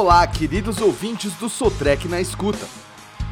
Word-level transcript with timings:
Olá, 0.00 0.24
queridos 0.28 0.80
ouvintes 0.80 1.32
do 1.32 1.48
Sotrec 1.48 2.06
na 2.06 2.20
Escuta. 2.20 2.64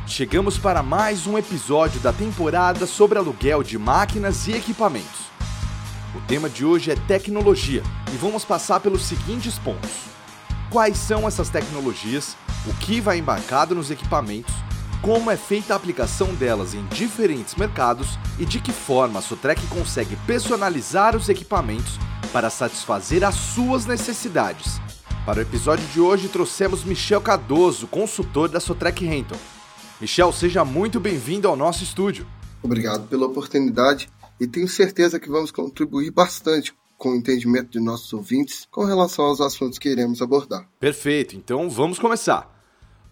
Chegamos 0.04 0.58
para 0.58 0.82
mais 0.82 1.24
um 1.24 1.38
episódio 1.38 2.00
da 2.00 2.12
temporada 2.12 2.86
sobre 2.86 3.16
aluguel 3.16 3.62
de 3.62 3.78
máquinas 3.78 4.48
e 4.48 4.52
equipamentos. 4.52 5.30
O 6.12 6.20
tema 6.22 6.50
de 6.50 6.64
hoje 6.64 6.90
é 6.90 6.96
tecnologia 6.96 7.84
e 8.12 8.16
vamos 8.16 8.44
passar 8.44 8.80
pelos 8.80 9.02
seguintes 9.02 9.56
pontos: 9.60 9.92
quais 10.68 10.96
são 10.96 11.28
essas 11.28 11.50
tecnologias, 11.50 12.36
o 12.66 12.74
que 12.74 13.00
vai 13.00 13.18
embarcado 13.18 13.72
nos 13.72 13.92
equipamentos, 13.92 14.52
como 15.00 15.30
é 15.30 15.36
feita 15.36 15.72
a 15.72 15.76
aplicação 15.76 16.34
delas 16.34 16.74
em 16.74 16.84
diferentes 16.86 17.54
mercados 17.54 18.18
e 18.40 18.44
de 18.44 18.58
que 18.58 18.72
forma 18.72 19.20
a 19.20 19.22
Sotrec 19.22 19.64
consegue 19.68 20.16
personalizar 20.26 21.14
os 21.14 21.28
equipamentos 21.28 21.96
para 22.32 22.50
satisfazer 22.50 23.22
as 23.22 23.36
suas 23.36 23.86
necessidades. 23.86 24.84
Para 25.26 25.40
o 25.40 25.42
episódio 25.42 25.84
de 25.88 26.00
hoje 26.00 26.28
trouxemos 26.28 26.84
Michel 26.84 27.20
Cardoso, 27.20 27.88
consultor 27.88 28.48
da 28.48 28.60
Sotrec 28.60 29.04
Rental. 29.04 29.36
Michel, 30.00 30.32
seja 30.32 30.64
muito 30.64 31.00
bem-vindo 31.00 31.48
ao 31.48 31.56
nosso 31.56 31.82
estúdio. 31.82 32.24
Obrigado 32.62 33.08
pela 33.08 33.26
oportunidade 33.26 34.08
e 34.38 34.46
tenho 34.46 34.68
certeza 34.68 35.18
que 35.18 35.28
vamos 35.28 35.50
contribuir 35.50 36.12
bastante 36.12 36.72
com 36.96 37.10
o 37.10 37.16
entendimento 37.16 37.70
de 37.70 37.80
nossos 37.80 38.12
ouvintes 38.12 38.68
com 38.70 38.84
relação 38.84 39.24
aos 39.24 39.40
assuntos 39.40 39.80
que 39.80 39.88
iremos 39.88 40.22
abordar. 40.22 40.68
Perfeito, 40.78 41.34
então 41.34 41.68
vamos 41.68 41.98
começar. 41.98 42.48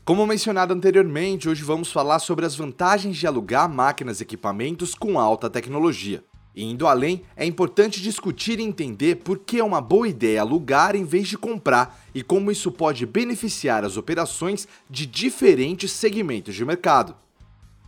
Como 0.05 0.25
mencionado 0.25 0.73
anteriormente, 0.73 1.49
hoje 1.49 1.65
vamos 1.65 1.91
falar 1.91 2.21
sobre 2.21 2.47
as 2.47 2.55
vantagens 2.55 3.17
de 3.17 3.27
alugar 3.27 3.69
máquinas 3.69 4.21
e 4.21 4.23
equipamentos 4.23 4.95
com 4.95 5.19
alta 5.19 5.51
tecnologia. 5.51 6.23
Indo 6.57 6.87
além, 6.87 7.25
é 7.37 7.45
importante 7.45 8.01
discutir 8.01 8.61
e 8.61 8.63
entender 8.63 9.17
por 9.17 9.41
que 9.41 9.59
é 9.59 9.65
uma 9.65 9.81
boa 9.81 10.09
ideia 10.09 10.41
alugar 10.41 10.95
em 10.95 11.05
vez 11.05 11.27
de 11.27 11.37
comprar 11.37 12.01
e 12.15 12.23
como 12.23 12.51
isso 12.51 12.71
pode 12.71 13.05
beneficiar 13.05 13.85
as 13.85 13.97
operações 13.97 14.69
de 14.89 15.05
diferentes 15.05 15.91
segmentos 15.91 16.55
de 16.55 16.65
mercado. 16.65 17.17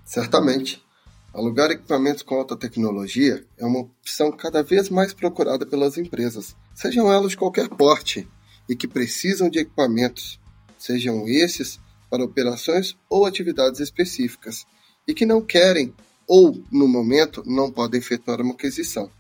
Certamente. 0.05 0.85
Alugar 1.33 1.71
equipamentos 1.71 2.23
com 2.23 2.35
alta 2.35 2.57
tecnologia 2.57 3.45
é 3.59 3.67
uma 3.67 3.81
opção 3.81 4.33
cada 4.33 4.63
vez 4.63 4.89
mais 4.89 5.13
procurada 5.13 5.67
pelas 5.67 5.99
empresas, 5.99 6.57
sejam 6.75 7.13
elas 7.13 7.33
de 7.33 7.37
qualquer 7.37 7.69
porte 7.69 8.27
e 8.67 8.75
que 8.75 8.89
precisam 8.89 9.51
de 9.51 9.59
equipamentos, 9.59 10.41
sejam 10.79 11.29
esses 11.29 11.79
para 12.09 12.25
operações 12.25 12.97
ou 13.09 13.27
atividades 13.27 13.81
específicas 13.81 14.67
e 15.07 15.13
que 15.13 15.27
não 15.27 15.43
querem 15.43 15.93
ou, 16.27 16.63
no 16.71 16.89
momento, 16.89 17.43
não 17.47 17.71
podem 17.71 18.01
efetuar 18.01 18.41
uma 18.41 18.55
aquisição. 18.55 19.11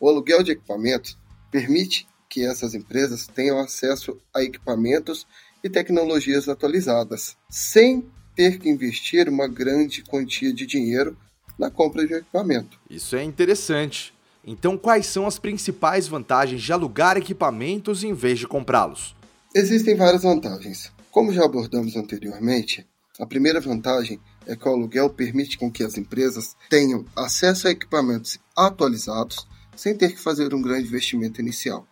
O 0.00 0.08
aluguel 0.08 0.42
de 0.42 0.52
equipamentos 0.52 1.18
permite 1.50 2.06
que 2.28 2.44
essas 2.44 2.74
empresas 2.74 3.26
tenham 3.26 3.58
acesso 3.58 4.18
a 4.34 4.42
equipamentos 4.42 5.26
e 5.62 5.68
tecnologias 5.68 6.48
atualizadas, 6.48 7.36
sem 7.48 8.06
ter 8.34 8.58
que 8.58 8.68
investir 8.68 9.28
uma 9.28 9.48
grande 9.48 10.02
quantia 10.04 10.52
de 10.52 10.66
dinheiro 10.66 11.16
na 11.58 11.70
compra 11.70 12.06
de 12.06 12.14
um 12.14 12.18
equipamento. 12.18 12.78
Isso 12.88 13.16
é 13.16 13.24
interessante. 13.24 14.14
Então, 14.46 14.78
quais 14.78 15.06
são 15.06 15.26
as 15.26 15.38
principais 15.38 16.06
vantagens 16.06 16.62
de 16.62 16.72
alugar 16.72 17.16
equipamentos 17.16 18.04
em 18.04 18.14
vez 18.14 18.38
de 18.38 18.46
comprá-los? 18.46 19.16
Existem 19.54 19.96
várias 19.96 20.22
vantagens. 20.22 20.92
Como 21.10 21.32
já 21.32 21.44
abordamos 21.44 21.96
anteriormente, 21.96 22.86
a 23.18 23.26
primeira 23.26 23.60
vantagem 23.60 24.20
é 24.46 24.56
que 24.56 24.68
o 24.68 24.72
aluguel 24.72 25.10
permite 25.10 25.58
com 25.58 25.70
que 25.70 25.84
as 25.84 25.96
empresas 25.98 26.56
tenham 26.70 27.04
acesso 27.14 27.68
a 27.68 27.70
equipamentos 27.70 28.38
atualizados 28.56 29.46
sem 29.76 29.96
ter 29.96 30.12
que 30.12 30.20
fazer 30.20 30.52
um 30.54 30.62
grande 30.62 30.88
investimento 30.88 31.40
inicial. 31.40 31.86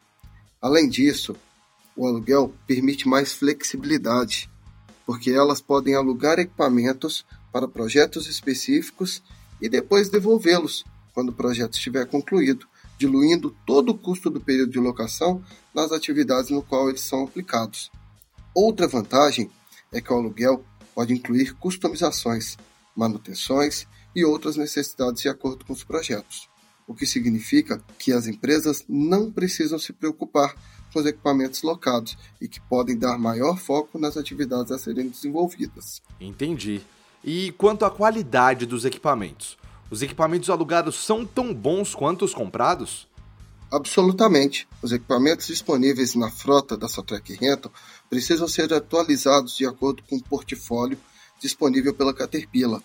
Além 0.61 0.89
disso, 0.89 1.36
o 1.94 2.06
aluguel 2.06 2.52
permite 2.67 3.08
mais 3.08 3.33
flexibilidade, 3.33 4.50
porque 5.05 5.30
elas 5.30 5.61
podem 5.61 5.94
alugar 5.94 6.39
equipamentos 6.39 7.24
para 7.52 7.68
projetos 7.68 8.27
específicos 8.27 9.23
e 9.61 9.68
depois 9.68 10.08
devolvê-los 10.08 10.84
quando 11.14 11.30
o 11.30 11.34
projeto 11.34 11.74
estiver 11.74 12.07
concluído, 12.07 12.67
diluindo 12.98 13.55
todo 13.64 13.90
o 13.90 13.98
custo 13.98 14.28
do 14.28 14.40
período 14.40 14.73
de 14.73 14.78
locação 14.78 15.42
nas 15.74 15.92
atividades 15.92 16.51
no 16.51 16.63
qual 16.63 16.89
eles 16.89 17.01
são 17.01 17.24
aplicados. 17.24 17.90
Outra 18.55 18.89
vantagem 18.89 19.51
é 19.92 20.01
que 20.01 20.13
o 20.13 20.17
aluguel 20.17 20.64
pode 20.96 21.12
incluir 21.12 21.52
customizações, 21.57 22.57
manutenções 22.96 23.86
e 24.14 24.24
outras 24.24 24.57
necessidades 24.57 25.20
de 25.20 25.29
acordo 25.29 25.62
com 25.67 25.74
os 25.74 25.84
projetos, 25.84 26.48
o 26.89 26.95
que 26.95 27.05
significa 27.05 27.84
que 27.98 28.14
as 28.14 28.27
empresas 28.27 28.83
não 28.89 29.30
precisam 29.30 29.79
se 29.79 29.92
preocupar 29.92 30.57
com 30.90 30.98
os 30.98 31.05
equipamentos 31.05 31.62
locados 31.62 32.17
e 32.40 32.48
que 32.48 32.62
podem 32.62 32.96
dar 32.96 33.18
maior 33.18 33.58
foco 33.58 33.98
nas 33.98 34.17
atividades 34.17 34.73
a 34.73 34.79
serem 34.79 35.08
desenvolvidas. 35.08 36.01
Entendi. 36.18 36.80
E 37.23 37.52
quanto 37.58 37.84
à 37.84 37.90
qualidade 37.90 38.64
dos 38.64 38.86
equipamentos? 38.86 39.58
Os 39.90 40.01
equipamentos 40.01 40.48
alugados 40.48 40.96
são 40.96 41.27
tão 41.27 41.52
bons 41.52 41.95
quanto 41.95 42.24
os 42.24 42.33
comprados? 42.33 43.07
Absolutamente. 43.70 44.68
Os 44.82 44.92
equipamentos 44.92 45.46
disponíveis 45.46 46.14
na 46.14 46.30
frota 46.30 46.77
da 46.77 46.88
Sotrec 46.88 47.34
Rental 47.34 47.72
precisam 48.08 48.46
ser 48.46 48.72
atualizados 48.72 49.56
de 49.56 49.66
acordo 49.66 50.02
com 50.08 50.16
o 50.16 50.22
portfólio 50.22 50.98
disponível 51.40 51.92
pela 51.92 52.14
Caterpillar, 52.14 52.80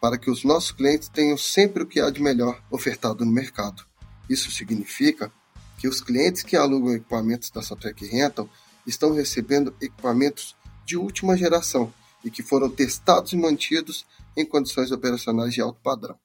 para 0.00 0.18
que 0.18 0.30
os 0.30 0.44
nossos 0.44 0.72
clientes 0.72 1.08
tenham 1.08 1.38
sempre 1.38 1.82
o 1.82 1.86
que 1.86 2.00
há 2.00 2.10
de 2.10 2.20
melhor 2.20 2.60
ofertado 2.70 3.24
no 3.24 3.32
mercado. 3.32 3.84
Isso 4.28 4.50
significa 4.50 5.32
que 5.78 5.88
os 5.88 6.00
clientes 6.00 6.42
que 6.42 6.56
alugam 6.56 6.94
equipamentos 6.94 7.50
da 7.50 7.62
Sotrec 7.62 8.04
Rental 8.06 8.48
estão 8.86 9.14
recebendo 9.14 9.74
equipamentos 9.80 10.54
de 10.84 10.96
última 10.96 11.36
geração 11.36 11.92
e 12.24 12.30
que 12.30 12.42
foram 12.42 12.68
testados 12.68 13.32
e 13.32 13.36
mantidos 13.36 14.04
em 14.36 14.44
condições 14.44 14.90
operacionais 14.90 15.54
de 15.54 15.60
alto 15.60 15.78
padrão. 15.82 16.16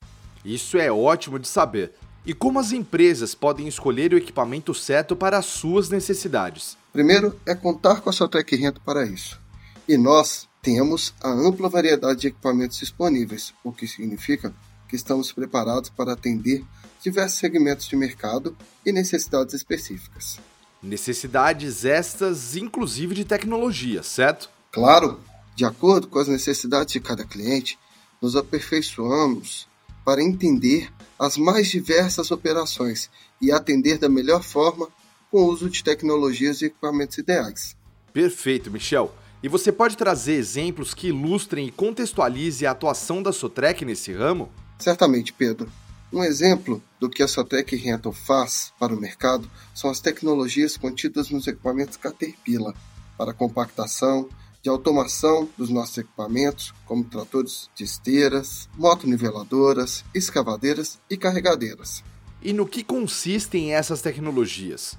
Isso 0.44 0.78
é 0.78 0.92
ótimo 0.92 1.38
de 1.38 1.48
saber. 1.48 1.94
E 2.26 2.34
como 2.34 2.60
as 2.60 2.72
empresas 2.72 3.34
podem 3.34 3.68
escolher 3.68 4.14
o 4.14 4.18
equipamento 4.18 4.74
certo 4.74 5.16
para 5.16 5.38
as 5.38 5.46
suas 5.46 5.90
necessidades? 5.90 6.78
Primeiro 6.92 7.40
é 7.46 7.56
contar 7.56 8.02
com 8.02 8.10
a 8.10 8.14
Sotrec 8.14 8.56
Rento 8.56 8.82
para 8.82 9.06
isso. 9.06 9.40
E 9.88 9.98
nós 9.98 10.48
temos 10.62 11.14
a 11.22 11.30
ampla 11.30 11.70
variedade 11.70 12.22
de 12.22 12.28
equipamentos 12.28 12.78
disponíveis, 12.80 13.54
o 13.64 13.72
que 13.72 13.88
significa 13.88 14.54
que 14.88 14.96
estamos 14.96 15.32
preparados 15.32 15.90
para 15.90 16.14
atender 16.14 16.64
diversos 17.02 17.40
segmentos 17.40 17.88
de 17.88 17.96
mercado 17.96 18.58
e 18.86 18.92
necessidades 18.92 19.54
específicas. 19.54 20.40
Necessidades 20.82 21.86
estas, 21.86 22.56
inclusive 22.56 23.14
de 23.14 23.24
tecnologia, 23.24 24.02
certo? 24.04 24.50
Claro, 24.72 25.20
de 25.56 25.64
acordo 25.64 26.08
com 26.08 26.20
as 26.20 26.28
necessidades 26.28 26.94
de 26.94 27.00
cada 27.00 27.24
cliente, 27.24 27.78
nos 28.22 28.36
aperfeiçoamos 28.36 29.69
para 30.10 30.24
entender 30.24 30.92
as 31.20 31.38
mais 31.38 31.68
diversas 31.68 32.32
operações 32.32 33.12
e 33.40 33.52
atender 33.52 34.00
da 34.00 34.10
melhor 34.10 34.42
forma 34.42 34.88
com 35.30 35.44
o 35.44 35.46
uso 35.46 35.70
de 35.70 35.84
tecnologias 35.84 36.64
e 36.64 36.66
equipamentos 36.66 37.20
ideais. 37.20 37.78
Perfeito, 38.12 38.72
Michel. 38.72 39.14
E 39.44 39.48
você 39.48 39.72
pode 39.72 39.96
trazer 39.96 40.34
exemplos 40.34 40.96
que 40.96 41.10
ilustrem 41.10 41.68
e 41.68 41.72
contextualizem 41.72 42.68
a 42.68 42.72
atuação 42.72 43.22
da 43.22 43.32
Sotrec 43.32 43.86
nesse 43.86 44.12
ramo? 44.12 44.50
Certamente, 44.80 45.32
Pedro. 45.32 45.72
Um 46.12 46.24
exemplo 46.24 46.82
do 47.00 47.08
que 47.08 47.22
a 47.22 47.28
Sotrec 47.28 47.76
Rental 47.76 48.12
faz 48.12 48.74
para 48.80 48.96
o 48.96 49.00
mercado 49.00 49.48
são 49.76 49.92
as 49.92 50.00
tecnologias 50.00 50.76
contidas 50.76 51.30
nos 51.30 51.46
equipamentos 51.46 51.98
Caterpillar 51.98 52.74
para 53.16 53.32
compactação, 53.32 54.28
de 54.62 54.70
automação 54.70 55.48
dos 55.58 55.70
nossos 55.70 55.98
equipamentos, 55.98 56.74
como 56.86 57.04
tratores 57.04 57.70
de 57.76 57.84
esteiras, 57.84 58.70
motoniveladoras, 58.78 60.04
escavadeiras 60.14 61.00
e 61.10 61.16
carregadeiras. 61.16 62.04
E 62.42 62.54
no 62.54 62.68
que 62.68 62.84
consistem 62.84 63.74
essas 63.74 64.02
tecnologias? 64.02 64.98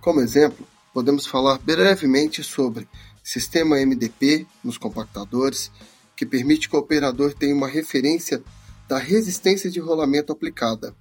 Como 0.00 0.20
exemplo, 0.20 0.66
podemos 0.92 1.26
falar 1.26 1.58
brevemente 1.58 2.42
sobre 2.42 2.88
sistema 3.22 3.76
MDP 3.76 4.46
nos 4.62 4.78
compactadores, 4.78 5.70
que 6.16 6.24
permite 6.24 6.68
que 6.68 6.76
o 6.76 6.78
operador 6.78 7.34
tenha 7.34 7.54
uma 7.54 7.68
referência 7.68 8.42
da 8.88 8.98
resistência 8.98 9.68
de 9.68 9.80
rolamento 9.80 10.32
aplicada, 10.32 10.94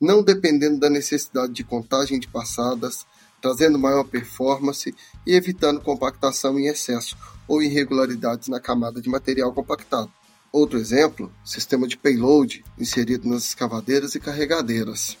não 0.00 0.22
dependendo 0.22 0.78
da 0.78 0.90
necessidade 0.90 1.52
de 1.54 1.64
contagem 1.64 2.20
de 2.20 2.28
passadas, 2.28 3.06
trazendo 3.40 3.78
maior 3.78 4.04
performance 4.04 4.94
e 5.26 5.34
evitando 5.34 5.80
compactação 5.80 6.58
em 6.58 6.66
excesso 6.66 7.16
ou 7.46 7.62
irregularidades 7.62 8.48
na 8.48 8.60
camada 8.60 9.00
de 9.00 9.08
material 9.08 9.52
compactado. 9.52 10.10
Outro 10.52 10.78
exemplo, 10.78 11.30
sistema 11.44 11.86
de 11.86 11.96
payload 11.96 12.64
inserido 12.78 13.28
nas 13.28 13.44
escavadeiras 13.44 14.14
e 14.14 14.20
carregadeiras, 14.20 15.16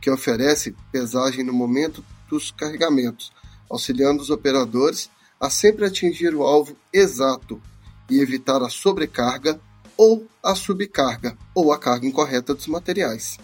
que 0.00 0.10
oferece 0.10 0.74
pesagem 0.92 1.44
no 1.44 1.52
momento 1.52 2.04
dos 2.28 2.50
carregamentos, 2.52 3.32
auxiliando 3.68 4.22
os 4.22 4.30
operadores 4.30 5.10
a 5.40 5.50
sempre 5.50 5.86
atingir 5.86 6.34
o 6.34 6.42
alvo 6.42 6.76
exato 6.92 7.60
e 8.08 8.20
evitar 8.20 8.62
a 8.62 8.68
sobrecarga 8.68 9.60
ou 9.96 10.26
a 10.42 10.54
subcarga 10.54 11.36
ou 11.54 11.72
a 11.72 11.78
carga 11.78 12.06
incorreta 12.06 12.54
dos 12.54 12.66
materiais. 12.66 13.38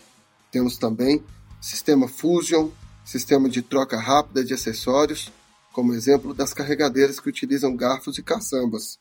Temos 0.50 0.76
também 0.76 1.22
sistema 1.60 2.08
Fusion, 2.08 2.68
sistema 3.06 3.48
de 3.48 3.62
troca 3.62 3.98
rápida 3.98 4.44
de 4.44 4.52
acessórios, 4.52 5.32
como 5.72 5.94
exemplo 5.94 6.34
das 6.34 6.52
carregadeiras 6.52 7.20
que 7.20 7.28
utilizam 7.28 7.76
garfos 7.76 8.18
e 8.18 8.22
caçambas, 8.22 8.98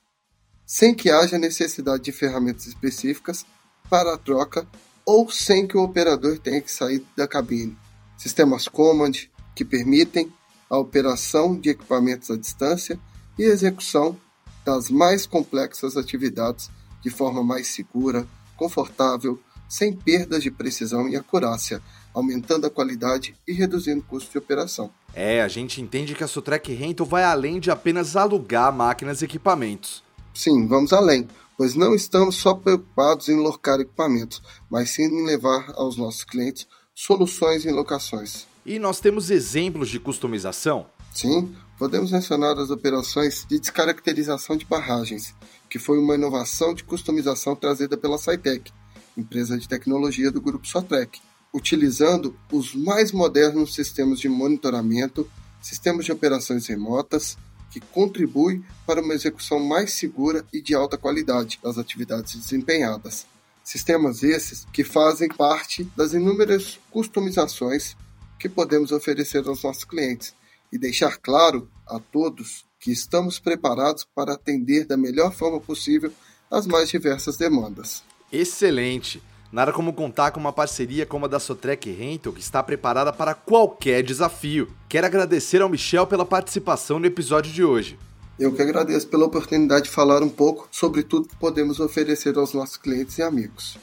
sem 0.66 0.94
que 0.94 1.10
haja 1.10 1.40
necessidade 1.40 2.04
de 2.04 2.12
ferramentas 2.12 2.68
específicas 2.68 3.46
para 3.90 4.14
a 4.14 4.18
troca 4.18 4.68
ou 5.04 5.30
sem 5.32 5.68
que 5.68 5.78
o 5.78 5.84
operador 5.84 6.38
tenha 6.38 6.62
que 6.62 6.72
sair 6.72 7.04
da 7.18 7.28
cabine. 7.28 7.78
Sistemas 8.18 8.68
Command, 8.68 9.14
que 9.56 9.66
permitem 9.66 10.32
a 10.70 10.78
operação 10.78 11.60
de 11.60 11.70
equipamentos 11.70 12.30
à 12.30 12.38
distância 12.38 13.00
e 13.38 13.44
execução 13.44 14.18
das 14.64 14.90
mais 14.90 15.26
complexas 15.26 15.98
atividades 15.98 16.70
de 17.02 17.10
forma 17.10 17.44
mais 17.44 17.68
segura, 17.68 18.28
confortável, 18.58 19.40
sem 19.70 19.94
perdas 19.94 20.44
de 20.44 20.52
precisão 20.52 21.08
e 21.08 21.16
acurácia, 21.16 21.82
aumentando 22.16 22.66
a 22.66 22.70
qualidade 22.70 23.36
e 23.46 23.52
reduzindo 23.52 24.00
o 24.00 24.04
custo 24.04 24.32
de 24.32 24.38
operação. 24.38 24.90
É, 25.14 25.42
a 25.42 25.48
gente 25.50 25.82
entende 25.82 26.16
que 26.16 26.24
a 26.24 26.28
Sotrec 26.28 26.74
Rental 26.74 27.06
vai 27.06 27.24
além 27.24 27.60
de 27.60 27.70
apenas 27.70 28.16
alugar 28.16 28.74
máquinas 28.74 29.22
e 29.22 29.26
equipamentos. 29.26 30.02
Sim, 30.34 30.66
vamos 30.66 30.94
além, 30.94 31.28
pois 31.58 31.76
não 31.76 31.94
estamos 31.94 32.36
só 32.36 32.54
preocupados 32.54 33.28
em 33.28 33.36
locar 33.36 33.80
equipamentos, 33.80 34.42
mas 34.70 34.90
sim 34.92 35.04
em 35.04 35.26
levar 35.26 35.74
aos 35.76 35.98
nossos 35.98 36.24
clientes 36.24 36.68
soluções 36.94 37.66
em 37.66 37.72
locações. 37.72 38.48
E 38.66 38.80
nós 38.80 39.00
temos 39.00 39.30
exemplos 39.30 39.90
de 39.90 40.00
customização? 40.00 40.88
Sim, 41.14 41.54
podemos 41.78 42.12
mencionar 42.12 42.58
as 42.58 42.70
operações 42.70 43.46
de 43.48 43.60
descaracterização 43.60 44.58
de 44.58 44.66
barragens, 44.66 45.34
que 45.70 45.78
foi 45.78 46.00
uma 46.00 46.16
inovação 46.16 46.74
de 46.74 46.84
customização 46.84 47.56
trazida 47.56 47.98
pela 47.98 48.18
Cytec, 48.18 48.72
empresa 49.18 49.58
de 49.58 49.68
tecnologia 49.68 50.32
do 50.32 50.42
grupo 50.42 50.68
Sotrec, 50.68 51.22
utilizando 51.56 52.38
os 52.52 52.76
mais 52.76 53.14
modernos 53.14 53.74
sistemas 53.74 54.20
de 54.20 54.28
monitoramento, 54.28 55.26
sistemas 55.62 56.04
de 56.04 56.12
operações 56.12 56.68
remotas, 56.68 57.38
que 57.72 57.80
contribuem 57.80 58.62
para 58.86 59.02
uma 59.02 59.14
execução 59.14 59.58
mais 59.58 59.94
segura 59.94 60.46
e 60.52 60.62
de 60.62 60.76
alta 60.76 60.98
qualidade 60.98 61.58
das 61.64 61.78
atividades 61.78 62.36
desempenhadas. 62.36 63.26
Sistemas 63.64 64.22
esses 64.22 64.68
que 64.74 64.84
fazem 64.84 65.30
parte 65.30 65.86
das 65.96 66.12
inúmeras 66.12 66.78
customizações 66.92 67.96
que 68.38 68.50
podemos 68.50 68.92
oferecer 68.92 69.48
aos 69.48 69.64
nossos 69.64 69.86
clientes 69.86 70.36
e 70.74 70.78
deixar 70.78 71.18
claro 71.18 71.70
a 71.88 72.00
todos 72.00 72.66
que 72.82 72.92
estamos 72.92 73.40
preparados 73.40 74.06
para 74.14 74.34
atender 74.34 74.86
da 74.86 74.98
melhor 74.98 75.34
forma 75.34 75.62
possível 75.62 76.12
as 76.52 76.68
mais 76.68 76.90
diversas 76.90 77.38
demandas. 77.38 78.04
Excelente! 78.30 79.22
Nada 79.52 79.72
como 79.72 79.94
contar 79.94 80.32
com 80.32 80.40
uma 80.40 80.52
parceria 80.52 81.06
como 81.06 81.26
a 81.26 81.28
da 81.28 81.40
Sotrec 81.40 81.90
Rental, 81.92 82.34
que 82.34 82.42
está 82.42 82.62
preparada 82.62 83.14
para 83.14 83.34
qualquer 83.34 84.04
desafio. 84.04 84.70
Quero 84.90 85.08
agradecer 85.08 85.62
ao 85.62 85.70
Michel 85.70 86.08
pela 86.08 86.26
participação 86.26 87.00
no 87.00 87.06
episódio 87.06 87.52
de 87.52 87.64
hoje. 87.64 87.98
Eu 88.38 88.54
que 88.54 88.62
agradeço 88.62 89.08
pela 89.08 89.26
oportunidade 89.26 89.86
de 89.86 89.92
falar 89.92 90.22
um 90.22 90.30
pouco 90.30 90.68
sobre 90.72 91.04
tudo 91.04 91.30
que 91.30 91.36
podemos 91.38 91.80
oferecer 91.80 92.38
aos 92.38 92.54
nossos 92.54 92.76
clientes 92.76 93.18
e 93.18 93.22
amigos. 93.22 93.78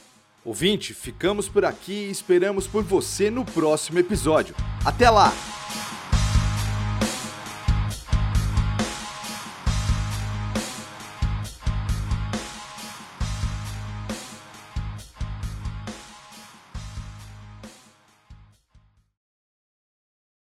Ouvinte, 0.45 0.93
ficamos 0.93 1.47
por 1.47 1.65
aqui 1.65 2.07
e 2.07 2.11
esperamos 2.11 2.67
por 2.67 2.83
você 2.83 3.31
no 3.31 3.45
próximo 3.45 3.97
episódio. 3.97 4.53
Até 4.85 5.09
lá! 5.09 5.33